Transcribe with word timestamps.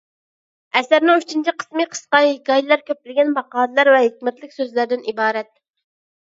ئەسەرنىڭ 0.79 1.19
ئۈچىنچى 1.23 1.53
قىسمى 1.63 1.85
قىسقا 1.91 2.21
ھېكايىلەر، 2.27 2.81
كۆپلىگەن 2.87 3.29
ماقالىلەر 3.37 3.93
ۋە 3.97 4.01
ھېكمەتلىك 4.07 4.57
سۆزلەردىن 4.57 5.07
ئىبارەت. 5.13 5.53